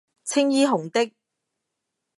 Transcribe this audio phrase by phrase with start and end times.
[0.23, 1.11] 青衣紅的